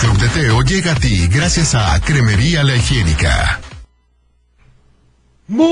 Club 0.00 0.16
de 0.18 0.28
Teo 0.28 0.62
llega 0.62 0.92
a 0.92 0.94
ti 0.94 1.26
gracias 1.26 1.74
a 1.74 2.00
Cremería 2.00 2.62
La 2.62 2.76
Higiénica. 2.76 3.60
Muy 5.48 5.68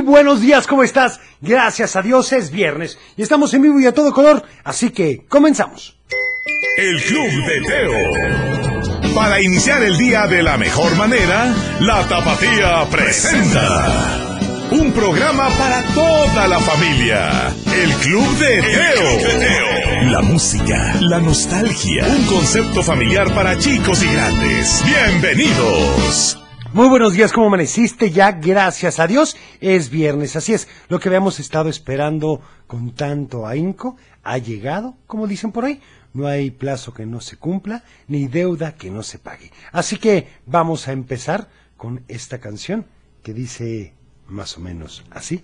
buenos 0.00 0.40
días, 0.40 0.66
¿cómo 0.66 0.82
estás? 0.82 1.20
Gracias 1.40 1.94
a 1.94 2.02
Dios 2.02 2.32
es 2.32 2.50
viernes 2.50 2.98
y 3.16 3.22
estamos 3.22 3.54
en 3.54 3.62
vivo 3.62 3.78
y 3.78 3.86
a 3.86 3.94
todo 3.94 4.12
color, 4.12 4.44
así 4.64 4.90
que 4.90 5.26
comenzamos. 5.28 5.96
El 6.76 7.00
Club 7.02 7.30
de 7.46 7.60
Teo. 7.66 9.14
Para 9.14 9.40
iniciar 9.40 9.84
el 9.84 9.96
día 9.96 10.26
de 10.26 10.42
la 10.42 10.58
mejor 10.58 10.96
manera, 10.96 11.54
la 11.80 12.06
Tapatía 12.08 12.84
presenta. 12.90 14.38
Un 14.80 14.92
programa 14.92 15.48
para 15.58 15.82
toda 15.92 16.46
la 16.46 16.60
familia. 16.60 17.48
El 17.74 17.90
Club 17.94 18.38
de 18.38 18.62
Teo. 18.62 20.10
La 20.12 20.20
música, 20.22 20.94
la 21.00 21.18
nostalgia. 21.18 22.06
Un 22.06 22.24
concepto 22.26 22.82
familiar 22.84 23.34
para 23.34 23.58
chicos 23.58 24.04
y 24.04 24.12
grandes. 24.12 24.84
Bienvenidos. 24.84 26.40
Muy 26.72 26.88
buenos 26.88 27.14
días, 27.14 27.32
¿cómo 27.32 27.48
amaneciste? 27.48 28.12
Ya, 28.12 28.30
gracias 28.30 29.00
a 29.00 29.08
Dios, 29.08 29.36
es 29.60 29.90
viernes. 29.90 30.36
Así 30.36 30.54
es, 30.54 30.68
lo 30.88 31.00
que 31.00 31.08
habíamos 31.08 31.40
estado 31.40 31.68
esperando 31.68 32.40
con 32.68 32.94
tanto 32.94 33.48
ahínco 33.48 33.96
ha 34.22 34.38
llegado, 34.38 34.96
como 35.08 35.26
dicen 35.26 35.50
por 35.50 35.64
ahí. 35.64 35.80
No 36.14 36.28
hay 36.28 36.52
plazo 36.52 36.94
que 36.94 37.04
no 37.04 37.20
se 37.20 37.36
cumpla, 37.36 37.82
ni 38.06 38.28
deuda 38.28 38.76
que 38.76 38.90
no 38.90 39.02
se 39.02 39.18
pague. 39.18 39.50
Así 39.72 39.96
que 39.96 40.28
vamos 40.46 40.86
a 40.86 40.92
empezar 40.92 41.48
con 41.76 42.04
esta 42.06 42.38
canción 42.38 42.86
que 43.24 43.34
dice 43.34 43.97
más 44.28 44.56
o 44.56 44.60
menos 44.60 45.04
así. 45.10 45.42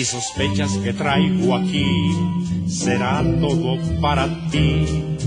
Si 0.00 0.04
sospechas 0.06 0.70
que 0.78 0.94
traigo 0.94 1.54
aquí, 1.54 1.84
será 2.66 3.22
todo 3.40 3.76
para 4.00 4.26
ti. 4.50 5.19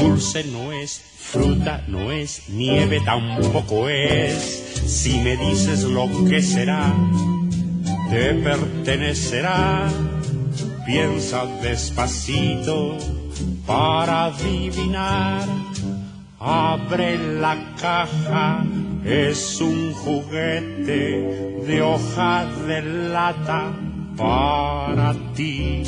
Dulce 0.00 0.44
no 0.44 0.72
es, 0.72 0.98
fruta 0.98 1.84
no 1.86 2.10
es, 2.10 2.48
nieve 2.48 3.02
tampoco 3.04 3.86
es. 3.90 4.42
Si 4.86 5.18
me 5.18 5.36
dices 5.36 5.82
lo 5.82 6.08
que 6.26 6.40
será, 6.40 6.90
te 8.08 8.32
pertenecerá. 8.34 9.88
Piensa 10.86 11.44
despacito 11.62 12.96
para 13.66 14.24
adivinar. 14.26 15.46
Abre 16.38 17.18
la 17.38 17.58
caja, 17.78 18.64
es 19.04 19.60
un 19.60 19.92
juguete 19.92 21.60
de 21.66 21.82
hoja 21.82 22.46
de 22.66 22.82
lata 22.82 23.70
para 24.16 25.14
ti. 25.34 25.82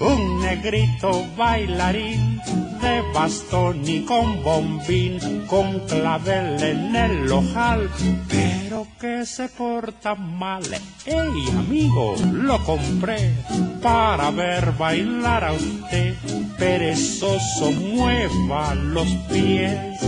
Un 0.00 0.40
negrito 0.40 1.24
bailarín 1.36 2.40
de 2.86 3.02
bastón 3.12 3.88
y 3.88 4.04
con 4.04 4.42
bombín, 4.42 5.18
con 5.48 5.80
clavel 5.80 6.62
en 6.62 6.94
el 6.94 7.32
ojal, 7.32 7.90
pero 8.28 8.86
que 9.00 9.26
se 9.26 9.48
porta 9.48 10.14
mal. 10.14 10.62
¡Ey, 11.04 11.44
amigo! 11.58 12.14
Lo 12.32 12.62
compré 12.64 13.34
para 13.82 14.30
ver 14.30 14.72
bailar 14.78 15.44
a 15.44 15.52
usted. 15.52 16.14
Perezoso 16.58 17.72
mueva 17.72 18.74
los 18.74 19.08
pies. 19.32 20.00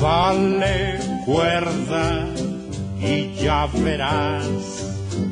Dale 0.00 0.98
cuerda 1.26 2.26
y 3.00 3.34
ya 3.42 3.66
verás 3.66 4.46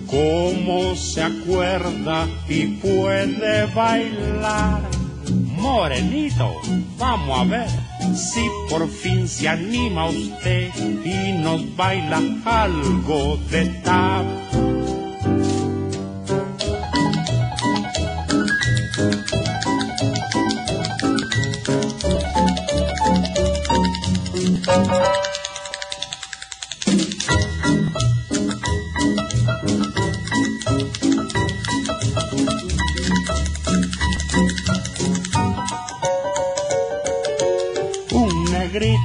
cómo 0.06 0.94
se 0.96 1.22
acuerda 1.22 2.28
y 2.48 2.66
puede 2.66 3.66
bailar. 3.66 4.89
Morenito, 5.60 6.60
vamos 6.96 7.38
a 7.38 7.44
ver 7.44 7.68
si 8.16 8.48
por 8.70 8.88
fin 8.88 9.28
se 9.28 9.46
anima 9.46 10.06
usted 10.08 10.70
y 11.04 11.32
nos 11.32 11.76
baila 11.76 12.20
algo 12.46 13.36
de 13.50 13.66
tap. 13.84 14.24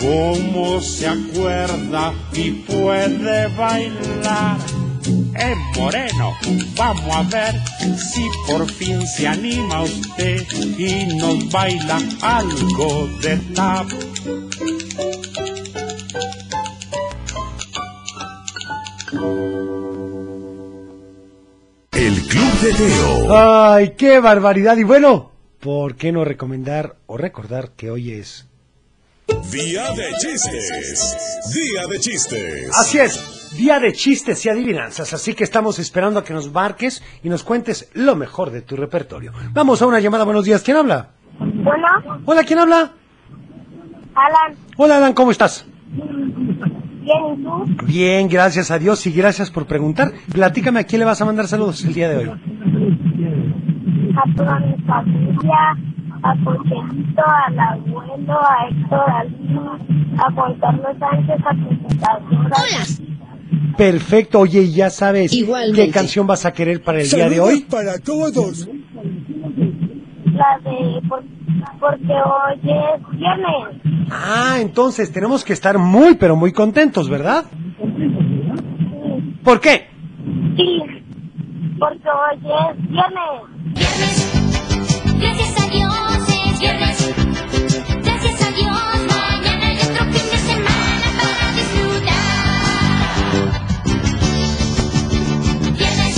cómo 0.00 0.80
se 0.80 1.08
acuerda 1.08 2.12
y 2.32 2.50
puede 2.50 3.48
bailar. 3.56 4.58
Eh, 5.38 5.54
Moreno, 5.76 6.32
vamos 6.76 7.14
a 7.14 7.22
ver 7.22 7.54
si 7.96 8.26
por 8.46 8.68
fin 8.70 9.06
se 9.06 9.28
anima 9.28 9.82
usted 9.82 10.44
y 10.78 11.14
nos 11.16 11.50
baila 11.50 11.98
algo 12.22 13.08
de 13.22 13.36
tap. 13.54 13.86
El 21.92 22.22
Club 22.22 22.60
de 22.60 22.72
Teo. 22.72 23.36
¡Ay, 23.36 23.94
qué 23.96 24.20
barbaridad! 24.20 24.76
Y 24.76 24.84
bueno, 24.84 25.30
¿por 25.60 25.96
qué 25.96 26.12
no 26.12 26.24
recomendar 26.24 26.96
o 27.06 27.16
recordar 27.16 27.70
que 27.72 27.90
hoy 27.90 28.12
es... 28.12 28.46
Día 29.36 29.90
de 29.92 30.12
chistes. 30.18 31.52
Día 31.52 31.86
de 31.88 31.98
chistes. 31.98 32.70
Así 32.78 32.98
es, 32.98 33.56
día 33.58 33.80
de 33.80 33.92
chistes 33.92 34.46
y 34.46 34.48
adivinanzas, 34.48 35.12
así 35.12 35.34
que 35.34 35.42
estamos 35.42 35.78
esperando 35.80 36.20
a 36.20 36.24
que 36.24 36.32
nos 36.32 36.52
marques 36.52 37.02
y 37.24 37.28
nos 37.28 37.42
cuentes 37.42 37.90
lo 37.94 38.14
mejor 38.14 38.50
de 38.50 38.62
tu 38.62 38.76
repertorio. 38.76 39.32
Vamos 39.52 39.82
a 39.82 39.86
una 39.86 39.98
llamada, 39.98 40.24
buenos 40.24 40.44
días, 40.44 40.62
¿quién 40.62 40.76
habla? 40.76 41.10
Bueno, 41.40 42.22
Hola, 42.24 42.44
¿quién 42.44 42.60
habla? 42.60 42.92
Alan, 44.14 44.56
Hola, 44.76 44.96
Alan, 44.98 45.12
¿cómo 45.12 45.32
estás? 45.32 45.66
bien, 45.92 47.40
¿y 47.40 47.42
tú? 47.76 47.84
Bien, 47.84 48.28
gracias 48.28 48.70
a 48.70 48.78
Dios 48.78 49.04
y 49.06 49.12
gracias 49.12 49.50
por 49.50 49.66
preguntar. 49.66 50.12
Platícame 50.32 50.80
a 50.80 50.84
quién 50.84 51.00
le 51.00 51.04
vas 51.06 51.20
a 51.20 51.24
mandar 51.24 51.48
saludos 51.48 51.84
el 51.84 51.94
día 51.94 52.08
de 52.10 52.16
hoy. 52.16 52.28
A 54.16 54.34
toda 54.36 54.58
mi 54.60 54.74
familia, 54.84 55.76
a 56.22 56.34
Cochelito, 56.44 57.22
al 57.46 57.58
abuelo, 57.58 58.38
a 58.40 58.68
Héctor, 58.68 59.10
a 59.10 59.24
Lino, 59.24 59.78
a 60.18 60.32
Juan 60.32 60.54
Carlos 60.60 60.96
Sánchez, 60.98 61.40
a 61.44 61.50
presentadora. 61.54 62.56
Perfecto, 63.76 64.40
oye, 64.40 64.62
¿y 64.62 64.72
ya 64.72 64.90
sabes 64.90 65.32
Igualmente. 65.34 65.86
qué 65.86 65.90
canción 65.92 66.26
vas 66.26 66.46
a 66.46 66.52
querer 66.52 66.82
para 66.82 67.00
el 67.00 67.08
día 67.08 67.28
de 67.28 67.40
hoy? 67.40 67.60
para 67.70 67.98
todos. 67.98 68.68
La 70.32 70.58
de 70.64 71.00
por- 71.08 71.24
porque 71.80 72.12
hoy 72.12 72.60
es 72.70 73.18
viernes. 73.18 73.82
Ah, 74.10 74.58
entonces 74.60 75.12
tenemos 75.12 75.44
que 75.44 75.52
estar 75.52 75.78
muy, 75.78 76.14
pero 76.14 76.36
muy 76.36 76.52
contentos, 76.52 77.08
¿verdad? 77.08 77.44
¿Por 79.44 79.60
qué? 79.60 79.88
Sí, 80.56 80.82
porque 81.78 82.08
hoy 82.08 82.38
es 82.38 82.88
viernes. 82.88 83.42
Gracias 85.18 85.60
a 85.60 85.65
Dios 85.65 85.65
viernes. 86.58 86.98
Gracias 88.02 88.42
a 88.42 88.50
Dios, 88.50 88.70
mañana 89.08 89.66
hay 89.68 89.76
otro 89.76 90.04
fin 90.12 90.30
de 90.30 90.38
semana 90.38 91.06
para 91.20 91.52
disfrutar. 91.52 92.16
Viernes, 95.76 96.16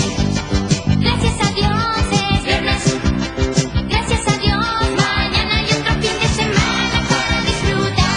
gracias 1.01 1.37
a 1.41 1.53
Dios, 1.53 2.05
es 2.33 2.45
viernes. 2.45 2.83
Gracias 3.89 4.29
a 4.29 4.37
Dios, 4.39 4.65
mañana 4.97 5.57
hay 5.57 5.65
otro 5.67 5.93
fin 5.95 6.17
de 6.23 6.29
semana 6.29 6.99
para 7.09 7.37
disfrutar. 7.51 8.09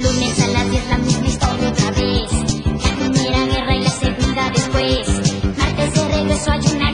Lunes 0.00 0.40
a 0.40 0.46
las 0.48 0.70
10 0.70 0.88
la 0.88 0.98
misma 0.98 1.26
historia 1.26 1.68
otra 1.68 1.90
vez. 1.92 2.30
La 2.82 2.90
primera 2.96 3.44
guerra 3.46 3.74
y 3.76 3.82
la 3.82 3.90
segunda 3.90 4.50
después. 4.50 5.06
Martes 5.56 5.94
de 5.94 6.08
regreso 6.08 6.50
a 6.50 6.54
ayunar. 6.54 6.85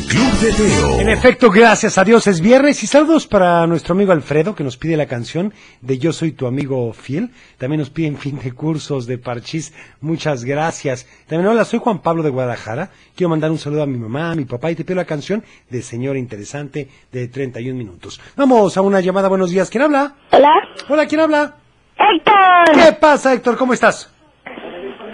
Teo. 0.00 1.00
En 1.00 1.08
efecto, 1.08 1.50
gracias 1.50 1.96
a 1.96 2.04
Dios 2.04 2.26
es 2.26 2.40
viernes 2.42 2.82
y 2.82 2.86
saludos 2.86 3.26
para 3.26 3.66
nuestro 3.66 3.94
amigo 3.94 4.12
Alfredo 4.12 4.54
que 4.54 4.62
nos 4.62 4.76
pide 4.76 4.96
la 4.96 5.06
canción 5.06 5.54
de 5.80 5.98
Yo 5.98 6.12
soy 6.12 6.32
tu 6.32 6.46
amigo 6.46 6.92
fiel. 6.92 7.30
También 7.56 7.80
nos 7.80 7.88
piden 7.88 8.18
fin 8.18 8.38
de 8.38 8.52
cursos 8.52 9.06
de 9.06 9.16
Parchís. 9.16 9.72
Muchas 10.00 10.44
gracias. 10.44 11.06
También 11.26 11.48
hola, 11.48 11.64
soy 11.64 11.78
Juan 11.78 12.00
Pablo 12.00 12.22
de 12.22 12.30
Guadalajara. 12.30 12.90
Quiero 13.14 13.30
mandar 13.30 13.50
un 13.50 13.58
saludo 13.58 13.82
a 13.82 13.86
mi 13.86 13.96
mamá, 13.96 14.32
a 14.32 14.34
mi 14.34 14.44
papá 14.44 14.70
y 14.70 14.74
te 14.74 14.84
pido 14.84 14.96
la 14.96 15.06
canción 15.06 15.42
de 15.70 15.80
Señora 15.80 16.18
Interesante 16.18 16.88
de 17.10 17.28
31 17.28 17.76
minutos. 17.76 18.20
Vamos 18.36 18.76
a 18.76 18.82
una 18.82 19.00
llamada. 19.00 19.28
Buenos 19.28 19.50
días. 19.50 19.70
¿Quién 19.70 19.84
habla? 19.84 20.14
Hola. 20.30 20.50
Hola, 20.88 21.06
¿quién 21.06 21.22
habla? 21.22 21.56
Héctor. 21.96 22.84
¿Qué 22.84 22.92
pasa, 22.92 23.32
Héctor? 23.32 23.56
¿Cómo 23.56 23.72
estás? 23.72 24.10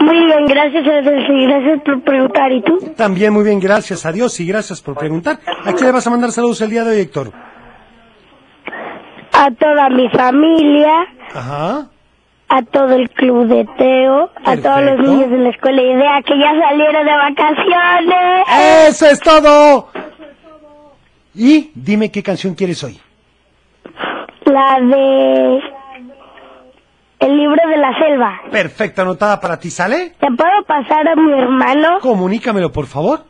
Muy 0.03 0.25
bien, 0.27 0.47
gracias 0.47 0.87
a 0.87 1.01
Dios 1.01 1.25
y 1.29 1.47
gracias 1.47 1.81
por 1.83 2.03
preguntar. 2.03 2.51
¿Y 2.53 2.63
tú? 2.63 2.79
También 2.97 3.33
muy 3.33 3.45
bien, 3.45 3.61
gracias 3.61 4.05
a 4.05 4.11
Dios 4.13 4.39
y 4.41 4.47
gracias 4.47 4.81
por 4.83 4.97
preguntar. 4.97 5.39
¿A 5.65 5.73
quién 5.73 5.87
le 5.87 5.93
vas 5.93 6.07
a 6.07 6.11
mandar 6.11 6.33
saludos 6.33 6.61
el 6.61 6.71
día 6.71 6.83
de 6.85 6.97
hoy, 6.97 7.01
Héctor? 7.03 7.33
A 9.33 9.51
toda 9.53 9.89
mi 9.91 10.09
familia, 10.11 10.93
Ajá. 11.35 11.87
a 12.49 12.63
todo 12.63 12.95
el 12.95 13.09
club 13.11 13.47
de 13.47 13.65
Teo, 13.79 14.31
a 14.45 14.57
todos 14.57 14.83
los 14.83 14.99
niños 14.99 15.31
de 15.31 15.39
la 15.39 15.49
escuela 15.51 15.81
Idea 15.83 16.21
que 16.27 16.39
ya 16.39 16.53
salieron 16.69 17.07
de 17.07 17.13
vacaciones. 17.13 18.89
¡Eso 18.89 19.07
es 19.07 19.21
todo! 19.21 19.89
Y 21.35 21.71
dime 21.75 22.11
qué 22.11 22.23
canción 22.23 22.55
quieres 22.55 22.83
hoy. 22.85 23.01
La 24.45 24.81
de 24.81 25.63
El 27.23 27.37
libro 27.37 27.69
de 27.69 27.77
la 27.77 27.97
selva. 27.99 28.41
Perfecta, 28.51 29.03
anotada 29.03 29.39
para 29.41 29.57
ti, 29.57 29.71
¿sale? 29.71 30.15
¿Te 30.19 30.27
puedo 30.27 30.65
pasar 30.67 31.07
a 31.07 31.15
mi 31.15 31.33
hermano? 31.33 32.01
Comunícamelo, 32.01 32.73
por 32.73 32.87
favor. 32.87 33.21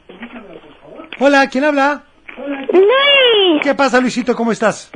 Hola, 1.21 1.47
¿quién 1.51 1.65
habla? 1.65 2.05
Luis. 2.73 3.63
¿Qué 3.63 3.75
pasa, 3.75 4.01
Luisito? 4.01 4.35
¿Cómo 4.35 4.51
estás? 4.51 4.91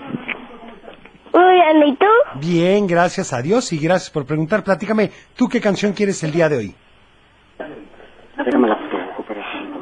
Muy 1.34 1.52
bien, 1.52 1.88
¿y 1.88 1.96
tú? 1.96 2.06
Bien, 2.40 2.87
gracias 2.87 3.34
a 3.34 3.43
Dios 3.43 3.70
y 3.75 3.78
gracias 3.78 4.08
por 4.08 4.25
preguntar. 4.25 4.64
Platícame, 4.64 5.10
¿tú 5.37 5.46
qué 5.46 5.60
canción 5.60 5.93
quieres 5.93 6.25
el 6.25 6.32
día 6.32 6.48
de 6.48 6.56
hoy? 6.56 6.75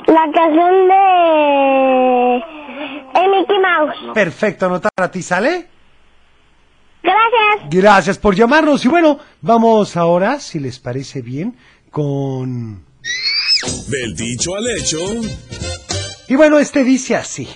La 0.06 0.26
canción 0.32 0.88
de 0.88 2.37
El 3.14 3.31
Mickey 3.31 3.58
Mouse. 3.61 4.12
Perfecto, 4.12 4.66
anotada 4.66 4.90
para 4.96 5.11
ti, 5.12 5.22
¿sale? 5.22 5.69
Gracias. 7.05 7.71
Gracias 7.71 8.19
por 8.19 8.35
llamarnos. 8.35 8.85
Y 8.85 8.89
bueno, 8.89 9.19
vamos 9.43 9.97
ahora, 9.97 10.41
si 10.41 10.59
les 10.59 10.79
parece 10.79 11.21
bien, 11.21 11.56
con... 11.91 12.83
Del 13.89 14.17
dicho 14.17 14.56
al 14.56 14.69
hecho. 14.71 14.99
Y 16.29 16.35
bueno, 16.35 16.59
este 16.59 16.83
dice 16.83 17.15
así. 17.15 17.49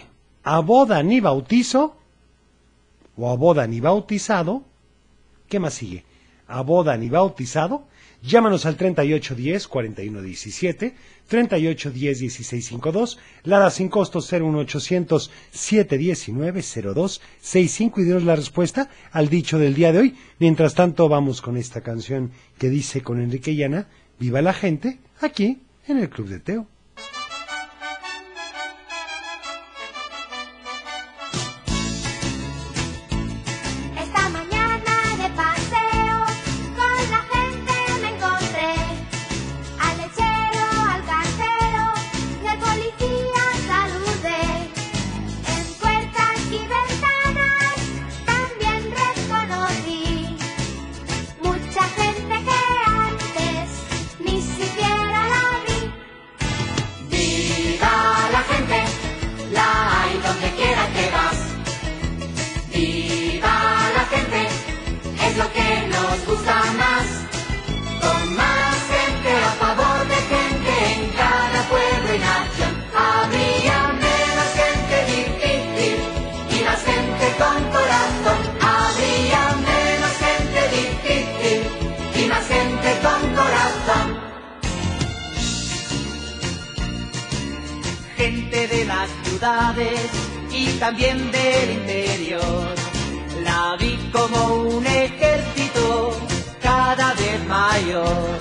A 0.45 0.61
boda 0.61 1.03
ni 1.03 1.21
bautizo, 1.21 1.97
o 3.17 3.31
a 3.31 3.37
boda 3.37 3.67
ni 3.67 3.81
bautizado, 3.81 4.63
¿qué 5.49 5.59
más 5.59 5.75
sigue? 5.75 6.05
A 6.47 6.63
boda 6.63 6.97
ni 6.97 7.09
bautizado, 7.09 7.87
llámanos 8.23 8.67
al 8.67 8.77
3810-4117, 8.77 10.95
3810-1652, 11.31 13.19
Lada 13.45 13.71
sin 13.71 13.89
costo 13.89 14.21
01800 14.21 15.31
719 15.51 16.63
0265 16.63 18.01
y 18.01 18.05
dinos 18.05 18.25
la 18.25 18.37
respuesta 18.37 18.91
al 19.13 19.29
dicho 19.29 19.59
del 19.59 19.75
día 19.75 19.93
de 19.93 19.99
hoy. 19.99 20.17
Mientras 20.39 20.75
tanto, 20.75 21.09
vamos 21.09 21.43
con 21.43 21.57
esta 21.57 21.81
canción 21.81 22.33
que 22.59 22.71
dice 22.71 23.03
con 23.03 23.21
Enrique 23.21 23.55
Llana, 23.55 23.89
Viva 24.19 24.43
la 24.43 24.53
gente, 24.53 24.99
aquí 25.21 25.61
en 25.87 25.99
el 25.99 26.11
Club 26.11 26.29
de 26.29 26.41
Teo. 26.41 26.67
Lo 65.39 65.53
que 65.53 65.71
nos 65.95 66.27
gusta 66.27 66.55
más. 66.83 67.07
Con 68.03 68.37
más 68.37 68.77
gente 68.95 69.31
a 69.49 69.53
favor 69.63 69.99
de 70.13 70.19
gente 70.35 70.73
en 70.95 71.03
cada 71.23 71.61
pueblo 71.73 72.09
y 72.17 72.19
nación. 72.19 72.73
Habría 73.11 73.79
menos 74.07 74.49
gente 74.61 74.97
difícil 75.17 75.97
y 76.55 76.59
más 76.67 76.81
gente 76.91 77.27
con 77.43 77.59
corazón. 77.77 78.41
Habría 78.77 79.43
menos 79.71 80.15
gente 80.27 80.61
difícil 80.81 81.59
y 82.21 82.29
más 82.29 82.45
gente 82.55 82.89
con 83.07 83.21
corazón. 83.41 84.29
gente 88.17 88.67
de 88.67 88.85
las 88.85 89.09
ciudades 89.23 90.01
y 90.51 90.67
también 90.81 91.31
del 91.31 91.71
interior. 91.71 92.78
Vi 93.81 93.97
como 94.13 94.41
un 94.77 94.87
ejército 94.87 96.17
cada 96.63 97.13
vez 97.15 97.45
mayor. 97.47 98.39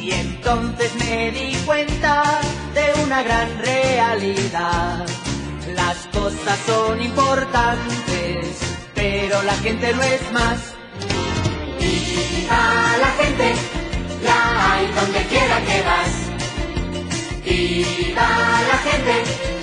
Y 0.00 0.10
entonces 0.12 0.94
me 0.96 1.30
di 1.30 1.54
cuenta 1.66 2.40
de 2.74 3.02
una 3.02 3.22
gran 3.22 3.48
realidad. 3.58 5.06
Las 5.74 5.96
cosas 6.12 6.58
son 6.66 7.02
importantes, 7.02 8.46
pero 8.94 9.42
la 9.42 9.54
gente 9.64 9.92
no 9.94 10.02
es 10.02 10.32
más. 10.32 10.58
Viva 11.78 12.64
la 13.04 13.10
gente, 13.20 13.54
la 14.24 14.72
hay 14.72 14.86
donde 14.98 15.20
quiera 15.32 15.56
que 15.68 15.78
vas. 15.90 16.12
Viva 17.44 18.28
la 18.70 18.78
gente. 18.88 19.55